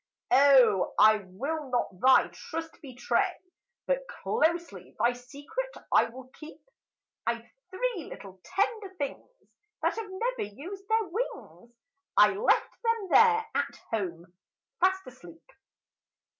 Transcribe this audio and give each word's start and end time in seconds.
O! 0.31 0.95
I 0.97 1.17
will 1.27 1.69
not 1.69 1.99
thy 1.99 2.29
trust 2.29 2.81
betray, 2.81 3.33
But 3.85 4.07
closely 4.07 4.95
thy 4.99 5.13
secret 5.13 5.75
I 5.93 6.05
will 6.05 6.27
keep. 6.29 6.59
"I 7.27 7.35
've 7.39 7.51
three 7.69 8.05
little 8.09 8.41
tender 8.43 8.95
things, 8.97 9.29
That 9.83 9.97
have 9.97 10.09
never 10.11 10.51
used 10.55 10.87
their 10.87 11.03
wings! 11.05 11.71
I 12.17 12.33
left 12.33 12.81
them 12.81 13.09
there, 13.11 13.45
at 13.53 13.75
home, 13.91 14.33
fast 14.79 15.05
asleep." 15.05 15.45